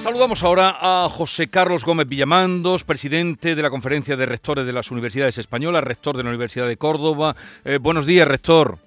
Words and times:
Saludamos 0.00 0.42
ahora 0.42 0.78
a 0.80 1.10
José 1.10 1.48
Carlos 1.48 1.84
Gómez 1.84 2.08
Villamandos, 2.08 2.84
presidente 2.84 3.54
de 3.54 3.60
la 3.60 3.68
Conferencia 3.68 4.16
de 4.16 4.24
Rectores 4.24 4.64
de 4.64 4.72
las 4.72 4.90
Universidades 4.90 5.36
Españolas, 5.36 5.84
rector 5.84 6.16
de 6.16 6.22
la 6.22 6.30
Universidad 6.30 6.66
de 6.66 6.78
Córdoba. 6.78 7.36
Eh, 7.66 7.76
buenos 7.76 8.06
días, 8.06 8.26
rector. 8.26 8.78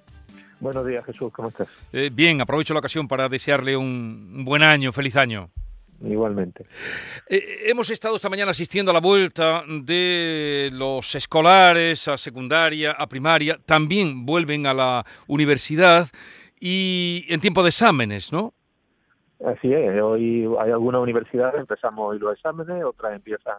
Buenos 0.58 0.84
días, 0.84 1.04
Jesús, 1.04 1.32
¿cómo 1.32 1.50
estás? 1.50 1.68
Eh, 1.92 2.10
bien, 2.12 2.40
aprovecho 2.40 2.74
la 2.74 2.80
ocasión 2.80 3.06
para 3.06 3.28
desearle 3.28 3.76
un 3.76 4.44
buen 4.44 4.64
año, 4.64 4.90
feliz 4.90 5.14
año. 5.14 5.50
Igualmente. 6.04 6.66
Eh, 7.28 7.66
hemos 7.66 7.90
estado 7.90 8.16
esta 8.16 8.28
mañana 8.28 8.50
asistiendo 8.50 8.90
a 8.90 8.94
la 8.94 9.00
vuelta 9.00 9.62
de 9.68 10.70
los 10.72 11.14
escolares 11.14 12.08
a 12.08 12.18
secundaria, 12.18 12.90
a 12.90 13.06
primaria, 13.06 13.60
también 13.64 14.26
vuelven 14.26 14.66
a 14.66 14.74
la 14.74 15.06
universidad 15.28 16.08
y 16.58 17.24
en 17.28 17.40
tiempo 17.40 17.62
de 17.62 17.68
exámenes, 17.68 18.32
¿no? 18.32 18.52
Así 19.44 19.72
es, 19.72 20.00
hoy 20.00 20.48
hay 20.60 20.70
algunas 20.70 21.02
universidades, 21.02 21.60
empezamos 21.60 22.10
hoy 22.10 22.18
los 22.18 22.34
exámenes, 22.34 22.84
otras 22.84 23.14
empiezan 23.14 23.58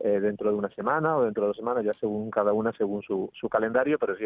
eh, 0.00 0.20
dentro 0.20 0.50
de 0.50 0.56
una 0.56 0.68
semana 0.70 1.16
o 1.16 1.24
dentro 1.24 1.44
de 1.44 1.48
dos 1.48 1.56
semanas, 1.56 1.84
ya 1.84 1.92
según 1.94 2.30
cada 2.30 2.52
una, 2.52 2.72
según 2.72 3.02
su, 3.02 3.30
su 3.32 3.48
calendario, 3.48 3.98
pero 3.98 4.16
sí 4.16 4.24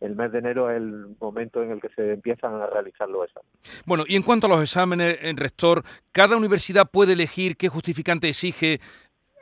el 0.00 0.14
mes 0.14 0.30
de 0.30 0.38
enero 0.38 0.70
es 0.70 0.76
el 0.76 1.16
momento 1.18 1.62
en 1.62 1.70
el 1.70 1.80
que 1.80 1.88
se 1.88 2.12
empiezan 2.12 2.54
a 2.60 2.66
realizar 2.66 3.08
los 3.08 3.24
exámenes. 3.24 3.82
Bueno, 3.86 4.04
y 4.06 4.16
en 4.16 4.22
cuanto 4.22 4.46
a 4.46 4.50
los 4.50 4.62
exámenes, 4.62 5.18
en 5.22 5.36
rector, 5.38 5.82
¿cada 6.12 6.36
universidad 6.36 6.90
puede 6.90 7.14
elegir 7.14 7.56
qué 7.56 7.68
justificante 7.68 8.28
exige 8.28 8.80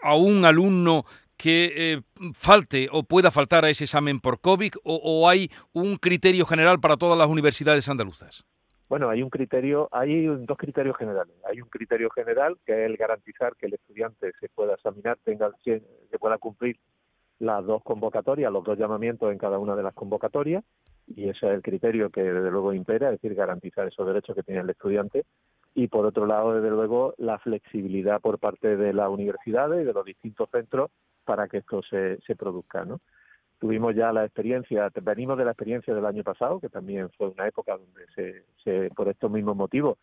a 0.02 0.14
un 0.14 0.44
alumno 0.44 1.04
que 1.36 1.72
eh, 1.76 2.02
falte 2.32 2.88
o 2.90 3.02
pueda 3.02 3.30
faltar 3.30 3.64
a 3.64 3.70
ese 3.70 3.84
examen 3.84 4.20
por 4.20 4.40
COVID 4.40 4.72
o 4.84 5.28
hay 5.28 5.50
un 5.72 5.96
criterio 5.96 6.46
general 6.46 6.80
para 6.80 6.96
todas 6.96 7.18
las 7.18 7.28
universidades 7.28 7.88
andaluzas? 7.88 8.46
Bueno, 8.88 9.10
hay 9.10 9.22
un 9.22 9.30
criterio, 9.30 9.88
hay 9.90 10.26
dos 10.26 10.56
criterios 10.56 10.96
generales. 10.96 11.34
Hay 11.44 11.60
un 11.60 11.68
criterio 11.68 12.08
general 12.10 12.56
que 12.64 12.72
es 12.72 12.90
el 12.90 12.96
garantizar 12.96 13.56
que 13.56 13.66
el 13.66 13.74
estudiante 13.74 14.32
se 14.38 14.48
pueda 14.48 14.74
examinar, 14.74 15.18
tenga 15.24 15.50
se 15.64 15.82
pueda 16.20 16.38
cumplir 16.38 16.78
las 17.40 17.64
dos 17.66 17.82
convocatorias, 17.82 18.52
los 18.52 18.64
dos 18.64 18.78
llamamientos 18.78 19.32
en 19.32 19.38
cada 19.38 19.58
una 19.58 19.74
de 19.74 19.82
las 19.82 19.92
convocatorias, 19.94 20.64
y 21.06 21.28
ese 21.28 21.46
es 21.46 21.54
el 21.54 21.62
criterio 21.62 22.10
que 22.10 22.22
desde 22.22 22.50
luego 22.50 22.72
impera, 22.72 23.08
es 23.08 23.20
decir, 23.20 23.34
garantizar 23.34 23.86
esos 23.88 24.06
derechos 24.06 24.34
que 24.34 24.42
tiene 24.42 24.60
el 24.60 24.70
estudiante. 24.70 25.24
Y 25.74 25.88
por 25.88 26.06
otro 26.06 26.24
lado, 26.26 26.54
desde 26.54 26.70
luego, 26.70 27.14
la 27.18 27.38
flexibilidad 27.38 28.20
por 28.20 28.38
parte 28.38 28.76
de 28.76 28.92
las 28.94 29.10
universidades 29.10 29.82
y 29.82 29.84
de 29.84 29.92
los 29.92 30.04
distintos 30.04 30.48
centros 30.50 30.90
para 31.24 31.48
que 31.48 31.58
esto 31.58 31.82
se, 31.82 32.18
se 32.26 32.34
produzca, 32.34 32.84
¿no? 32.84 33.00
Tuvimos 33.58 33.94
ya 33.94 34.12
la 34.12 34.24
experiencia, 34.24 34.90
venimos 35.02 35.38
de 35.38 35.44
la 35.44 35.52
experiencia 35.52 35.94
del 35.94 36.04
año 36.04 36.22
pasado, 36.22 36.60
que 36.60 36.68
también 36.68 37.10
fue 37.16 37.28
una 37.28 37.46
época 37.48 37.76
donde 37.76 38.44
se, 38.64 38.90
por 38.90 39.08
estos 39.08 39.30
mismos 39.30 39.56
motivos, 39.56 39.98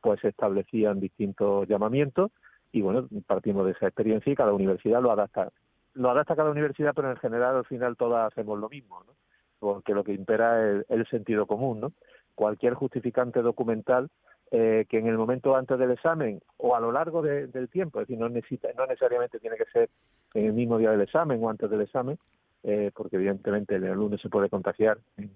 pues 0.00 0.20
se 0.20 0.28
establecían 0.28 1.00
distintos 1.00 1.68
llamamientos 1.68 2.30
y 2.72 2.80
bueno, 2.80 3.08
partimos 3.26 3.66
de 3.66 3.72
esa 3.72 3.86
experiencia 3.86 4.32
y 4.32 4.36
cada 4.36 4.52
universidad 4.52 5.02
lo 5.02 5.12
adapta. 5.12 5.50
Lo 5.92 6.10
adapta 6.10 6.34
cada 6.34 6.50
universidad, 6.50 6.92
pero 6.94 7.10
en 7.10 7.16
general 7.18 7.56
al 7.56 7.64
final 7.66 7.96
todas 7.96 8.32
hacemos 8.32 8.58
lo 8.58 8.68
mismo, 8.68 9.04
¿no? 9.06 9.12
Porque 9.60 9.94
lo 9.94 10.02
que 10.02 10.12
impera 10.12 10.80
es 10.80 10.86
el 10.88 11.06
sentido 11.06 11.46
común, 11.46 11.80
¿no? 11.80 11.92
Cualquier 12.34 12.74
justificante 12.74 13.42
documental 13.42 14.10
eh, 14.50 14.86
que 14.88 14.98
en 14.98 15.06
el 15.06 15.16
momento 15.16 15.56
antes 15.56 15.78
del 15.78 15.90
examen 15.90 16.40
o 16.58 16.76
a 16.76 16.80
lo 16.80 16.92
largo 16.92 17.22
del 17.22 17.68
tiempo, 17.70 18.00
es 18.00 18.06
decir, 18.06 18.20
no, 18.20 18.28
necesita, 18.28 18.68
no 18.76 18.86
necesariamente 18.86 19.40
tiene 19.40 19.56
que 19.56 19.64
ser 19.66 19.90
en 20.34 20.46
el 20.46 20.52
mismo 20.52 20.78
día 20.78 20.90
del 20.90 21.00
examen 21.00 21.42
o 21.42 21.50
antes 21.50 21.68
del 21.68 21.80
examen, 21.80 22.18
eh, 22.64 22.90
porque 22.94 23.16
evidentemente 23.16 23.76
el 23.76 23.84
alumno 23.84 24.16
se 24.18 24.30
puede 24.30 24.48
contagiar 24.48 24.98
eh, 25.18 25.28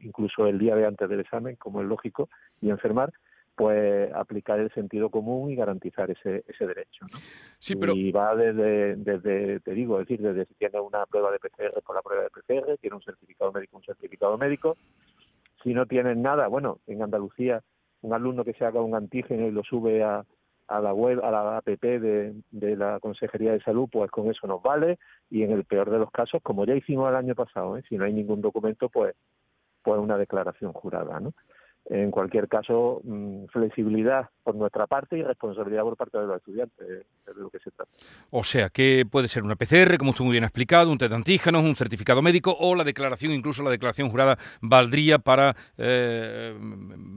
incluso 0.00 0.46
el 0.46 0.58
día 0.58 0.76
de 0.76 0.86
antes 0.86 1.08
del 1.08 1.20
examen, 1.20 1.56
como 1.56 1.82
es 1.82 1.88
lógico, 1.88 2.28
y 2.60 2.70
enfermar, 2.70 3.12
pues 3.56 4.12
aplicar 4.14 4.58
el 4.60 4.72
sentido 4.72 5.10
común 5.10 5.50
y 5.50 5.56
garantizar 5.56 6.10
ese, 6.10 6.44
ese 6.46 6.66
derecho. 6.66 7.04
¿no? 7.12 7.18
Sí, 7.58 7.74
pero... 7.76 7.92
Y 7.94 8.10
va 8.12 8.34
desde, 8.34 8.96
desde, 8.96 9.60
te 9.60 9.72
digo, 9.72 10.00
es 10.00 10.08
decir, 10.08 10.22
desde 10.24 10.46
si 10.46 10.54
tiene 10.54 10.80
una 10.80 11.04
prueba 11.04 11.30
de 11.32 11.38
PCR 11.40 11.82
con 11.82 11.96
la 11.96 12.02
prueba 12.02 12.22
de 12.22 12.30
PCR, 12.30 12.78
tiene 12.78 12.96
un 12.96 13.02
certificado 13.02 13.52
médico, 13.52 13.76
un 13.76 13.84
certificado 13.84 14.38
médico. 14.38 14.76
Si 15.62 15.74
no 15.74 15.84
tienen 15.86 16.22
nada, 16.22 16.46
bueno, 16.46 16.78
en 16.86 17.02
Andalucía, 17.02 17.62
un 18.02 18.14
alumno 18.14 18.44
que 18.44 18.54
se 18.54 18.64
haga 18.64 18.80
un 18.80 18.94
antígeno 18.94 19.46
y 19.46 19.50
lo 19.50 19.62
sube 19.62 20.02
a, 20.02 20.24
a 20.70 20.80
la 20.80 20.94
web, 20.94 21.20
a 21.24 21.30
la 21.30 21.56
app 21.58 21.66
de, 21.66 22.32
de, 22.50 22.76
la 22.76 23.00
Consejería 23.00 23.52
de 23.52 23.60
Salud, 23.60 23.88
pues 23.90 24.10
con 24.10 24.30
eso 24.30 24.46
nos 24.46 24.62
vale 24.62 24.98
y 25.28 25.42
en 25.42 25.50
el 25.50 25.64
peor 25.64 25.90
de 25.90 25.98
los 25.98 26.10
casos, 26.12 26.40
como 26.42 26.64
ya 26.64 26.74
hicimos 26.74 27.08
el 27.10 27.16
año 27.16 27.34
pasado, 27.34 27.76
¿eh? 27.76 27.82
si 27.88 27.96
no 27.96 28.04
hay 28.04 28.12
ningún 28.12 28.40
documento, 28.40 28.88
pues, 28.88 29.14
pues 29.82 29.98
una 29.98 30.16
declaración 30.16 30.72
jurada, 30.72 31.18
¿no? 31.18 31.34
En 31.86 32.10
cualquier 32.10 32.46
caso, 32.46 33.00
mm, 33.02 33.46
flexibilidad 33.46 34.28
por 34.44 34.54
nuestra 34.54 34.86
parte 34.86 35.18
y 35.18 35.22
responsabilidad 35.22 35.82
por 35.82 35.96
parte 35.96 36.18
de 36.18 36.26
los 36.26 36.36
estudiantes, 36.36 36.78
es 36.88 37.34
de 37.34 37.42
lo 37.42 37.50
que 37.50 37.58
se 37.58 37.70
trata. 37.70 37.90
O 38.30 38.44
sea, 38.44 38.68
que 38.68 39.06
puede 39.10 39.28
ser 39.28 39.42
una 39.42 39.56
PCR, 39.56 39.98
como 39.98 40.10
usted 40.10 40.24
muy 40.24 40.32
bien 40.32 40.44
ha 40.44 40.48
explicado, 40.48 40.90
un 40.90 40.98
test 40.98 41.10
de 41.10 41.16
antígenos, 41.16 41.64
un 41.64 41.74
certificado 41.74 42.22
médico 42.22 42.56
o 42.58 42.74
la 42.74 42.84
declaración, 42.84 43.32
incluso 43.32 43.62
la 43.62 43.70
declaración 43.70 44.08
jurada, 44.08 44.38
valdría 44.60 45.18
para 45.18 45.56
eh, 45.78 46.56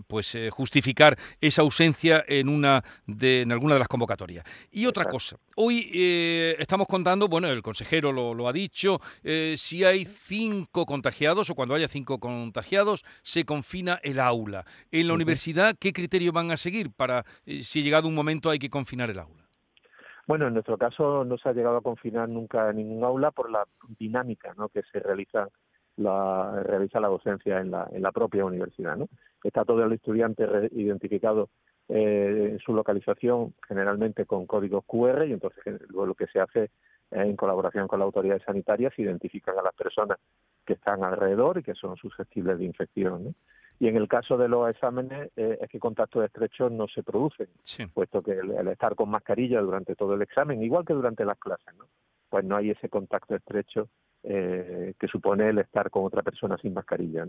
pues 0.07 0.34
eh, 0.35 0.50
justificar 0.50 1.18
esa 1.40 1.62
ausencia 1.62 2.24
en 2.28 2.50
una 2.50 2.84
de, 3.06 3.41
en 3.41 3.51
alguna 3.51 3.75
de 3.75 3.80
las 3.80 3.88
convocatorias. 3.88 4.45
Y 4.72 4.85
otra 4.85 5.06
cosa, 5.06 5.38
hoy 5.56 5.90
eh, 5.94 6.56
estamos 6.59 6.88
contando, 6.88 7.28
bueno, 7.28 7.47
el 7.47 7.62
consejero 7.62 8.12
lo, 8.12 8.34
lo 8.34 8.47
ha 8.47 8.53
dicho, 8.53 9.00
si 9.56 9.84
hay 9.84 10.06
cinco 10.06 10.85
contagiados 10.85 11.50
o 11.50 11.56
cuando 11.56 11.75
haya 11.75 11.88
cinco 11.88 12.19
contagiados, 12.19 13.06
se 13.22 13.45
confina 13.45 14.00
el 14.03 14.19
aula. 14.19 14.53
En 14.91 15.08
la 15.08 15.14
universidad, 15.14 15.74
¿qué 15.80 15.91
criterio 15.91 16.31
van 16.31 16.52
a 16.52 16.58
seguir 16.58 16.91
para 16.91 17.24
eh, 17.46 17.64
si 17.64 17.81
llegado 17.81 18.08
un 18.08 18.16
momento 18.16 18.50
hay 18.50 18.59
que 18.59 18.69
confinar 18.69 19.09
el 19.09 19.19
aula? 19.19 19.44
Bueno, 20.25 20.47
en 20.47 20.53
nuestro 20.53 20.78
caso 20.78 21.25
no 21.25 21.38
se 21.38 21.50
ha 21.50 21.53
llegado 21.53 21.78
a 21.78 21.81
confinar 21.81 22.30
nunca 22.30 22.72
ningún 22.72 23.03
aula 23.03 23.31
por 23.31 23.52
la 23.52 23.66
dinámica 24.00 24.53
¿no? 24.58 24.69
que 24.69 24.81
se 24.92 25.00
realiza 25.00 25.50
la, 25.97 26.63
realiza 26.63 27.00
la 27.00 27.09
docencia 27.09 27.59
en 27.59 27.72
la, 27.72 27.90
en 27.92 28.02
la 28.02 28.12
propia 28.12 28.46
universidad. 28.46 28.96
¿no? 28.96 29.09
Está 29.44 29.66
todo 29.66 29.84
el 29.84 29.92
estudiante 29.92 30.46
identificado 30.72 31.50
eh, 31.90 32.50
en 32.52 32.59
su 32.59 32.74
localización, 32.74 33.53
generalmente 33.68 34.25
con 34.25 34.46
códigos 34.46 34.86
QR, 34.86 35.28
y 35.28 35.34
entonces 35.34 35.81
luego 35.90 36.06
lo 36.08 36.16
que 36.16 36.28
se 36.28 36.40
hace 36.40 36.72
en 37.12 37.36
colaboración 37.36 37.88
con 37.88 38.00
las 38.00 38.06
autoridades 38.06 38.44
sanitarias, 38.44 38.94
se 38.96 39.03
identifican 39.03 39.58
a 39.59 39.62
las 39.62 39.75
personas 39.75 40.18
que 40.66 40.74
están 40.74 41.03
alrededor 41.03 41.59
y 41.59 41.63
que 41.63 41.75
son 41.75 41.96
susceptibles 41.97 42.58
de 42.58 42.66
infección. 42.66 43.25
¿no? 43.25 43.34
Y 43.80 43.88
en 43.88 43.98
el 43.98 44.08
caso 44.08 44.38
de 44.38 44.48
los 44.48 44.70
exámenes 44.70 45.32
eh, 45.36 45.58
es 45.62 45.70
que 45.70 45.80
contactos 45.80 46.24
estrechos 46.24 46.72
no 46.72 46.88
se 46.88 47.04
producen, 47.04 47.48
puesto 47.94 48.22
que 48.22 48.32
el, 48.32 48.68
estar 48.68 48.96
con 48.96 49.10
mascarilla 49.10 49.62
durante 49.62 49.96
todo 49.96 50.14
el 50.14 50.22
examen, 50.22 50.64
igual 50.64 50.86
que 50.86 50.94
durante 50.94 51.26
las 51.26 51.38
clases, 51.38 51.74
¿no? 51.78 51.86
pues 52.34 52.46
no 52.46 52.56
hay 52.56 52.72
ese 52.72 52.90
contacto 52.90 53.36
estrecho 53.36 53.90
eh, 54.24 54.96
que 55.00 55.08
supone 55.08 55.50
el 55.50 55.60
estar 55.60 55.92
con 55.92 56.04
otra 56.04 56.24
persona 56.24 56.58
sin 56.58 56.74
mascarilla. 56.74 57.28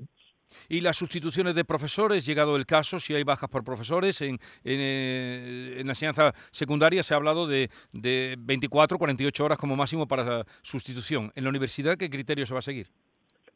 ¿Y 0.68 0.80
las 0.80 0.96
sustituciones 0.96 1.54
de 1.54 1.64
profesores, 1.64 2.24
llegado 2.24 2.56
el 2.56 2.64
caso, 2.64 2.98
si 2.98 3.14
hay 3.14 3.22
bajas 3.22 3.50
por 3.50 3.64
profesores? 3.64 4.22
En, 4.22 4.30
en, 4.30 4.38
eh, 4.64 5.76
en 5.78 5.86
la 5.86 5.92
enseñanza 5.92 6.32
secundaria 6.52 7.02
se 7.02 7.12
ha 7.12 7.18
hablado 7.18 7.46
de, 7.46 7.68
de 7.92 8.36
24, 8.38 8.96
48 8.96 9.44
horas 9.44 9.58
como 9.58 9.76
máximo 9.76 10.08
para 10.08 10.46
sustitución. 10.62 11.32
¿En 11.34 11.44
la 11.44 11.50
universidad 11.50 11.98
qué 11.98 12.08
criterio 12.08 12.46
se 12.46 12.54
va 12.54 12.60
a 12.60 12.62
seguir? 12.62 12.90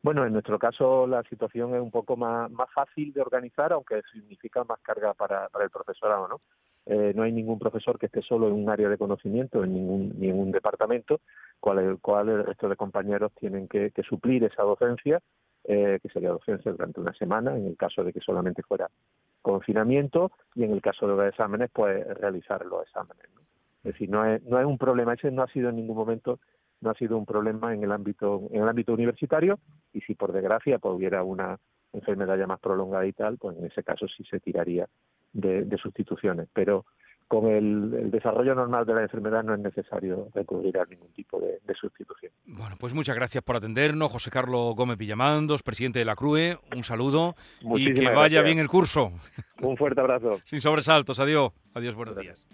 Bueno, 0.02 0.24
en 0.24 0.32
nuestro 0.32 0.58
caso 0.58 1.06
la 1.06 1.22
situación 1.24 1.74
es 1.74 1.80
un 1.80 1.90
poco 1.90 2.16
más, 2.16 2.50
más 2.50 2.70
fácil 2.72 3.12
de 3.12 3.20
organizar, 3.20 3.72
aunque 3.72 4.02
significa 4.12 4.62
más 4.64 4.78
carga 4.80 5.12
para, 5.14 5.48
el 5.60 5.70
profesorado, 5.70 6.28
¿no? 6.28 6.40
Eh, 6.86 7.12
no 7.14 7.22
hay 7.22 7.32
ningún 7.32 7.58
profesor 7.58 7.98
que 7.98 8.06
esté 8.06 8.22
solo 8.22 8.48
en 8.48 8.54
un 8.54 8.70
área 8.70 8.88
de 8.88 8.96
conocimiento, 8.96 9.62
en 9.62 9.74
ningún, 9.74 10.18
ningún 10.18 10.50
departamento, 10.52 11.20
cual 11.60 11.80
el 11.80 11.98
cual 11.98 12.30
el 12.30 12.46
resto 12.46 12.68
de 12.68 12.76
compañeros 12.76 13.32
tienen 13.34 13.68
que, 13.68 13.90
que 13.90 14.02
suplir 14.02 14.44
esa 14.44 14.62
docencia, 14.62 15.20
eh, 15.64 15.98
que 16.00 16.08
sería 16.08 16.30
docencia 16.30 16.72
durante 16.72 17.00
una 17.00 17.12
semana, 17.12 17.54
en 17.54 17.66
el 17.66 17.76
caso 17.76 18.02
de 18.04 18.12
que 18.12 18.20
solamente 18.20 18.62
fuera 18.62 18.88
confinamiento, 19.42 20.32
y 20.54 20.64
en 20.64 20.72
el 20.72 20.80
caso 20.80 21.06
de 21.06 21.16
los 21.16 21.26
exámenes, 21.26 21.70
pues 21.70 22.06
realizar 22.18 22.64
los 22.64 22.84
exámenes. 22.84 23.26
¿no? 23.34 23.42
Es 23.84 23.92
decir, 23.92 24.08
no 24.08 24.24
es, 24.24 24.42
no 24.44 24.58
es 24.58 24.64
un 24.64 24.78
problema, 24.78 25.12
ese 25.12 25.30
no 25.30 25.42
ha 25.42 25.48
sido 25.48 25.68
en 25.68 25.76
ningún 25.76 25.96
momento 25.96 26.40
no 26.80 26.90
ha 26.90 26.94
sido 26.94 27.16
un 27.16 27.26
problema 27.26 27.74
en 27.74 27.82
el 27.82 27.92
ámbito 27.92 28.48
en 28.52 28.62
el 28.62 28.68
ámbito 28.68 28.92
universitario 28.92 29.58
y 29.92 30.00
si 30.02 30.14
por 30.14 30.32
desgracia 30.32 30.78
pues, 30.78 30.94
hubiera 30.94 31.22
una 31.22 31.58
enfermedad 31.92 32.38
ya 32.38 32.46
más 32.46 32.60
prolongada 32.60 33.06
y 33.06 33.12
tal, 33.12 33.38
pues 33.38 33.56
en 33.56 33.66
ese 33.66 33.82
caso 33.82 34.06
sí 34.08 34.24
se 34.24 34.40
tiraría 34.40 34.88
de, 35.32 35.78
sustituciones. 35.80 36.48
Pero 36.52 36.84
con 37.26 37.46
el, 37.46 38.10
desarrollo 38.10 38.54
normal 38.54 38.86
de 38.86 38.94
la 38.94 39.02
enfermedad 39.02 39.42
no 39.44 39.54
es 39.54 39.60
necesario 39.60 40.28
recurrir 40.34 40.78
a 40.78 40.84
ningún 40.84 41.12
tipo 41.12 41.40
de, 41.40 41.58
sustitución. 41.74 42.32
Bueno, 42.46 42.76
pues 42.78 42.94
muchas 42.94 43.14
gracias 43.14 43.44
por 43.44 43.56
atendernos, 43.56 44.10
José 44.10 44.30
Carlos 44.30 44.74
Gómez 44.74 44.98
Villamandos, 44.98 45.62
presidente 45.62 45.98
de 45.98 46.04
la 46.04 46.16
CRUE. 46.16 46.58
Un 46.74 46.82
saludo 46.82 47.36
y 47.60 47.94
que 47.94 48.10
vaya 48.10 48.42
bien 48.42 48.58
el 48.58 48.68
curso. 48.68 49.12
Un 49.62 49.76
fuerte 49.76 50.00
abrazo. 50.00 50.40
Sin 50.44 50.60
sobresaltos. 50.60 51.20
Adiós. 51.20 51.52
Adiós, 51.74 51.94
buenos 51.94 52.16
días. 52.16 52.46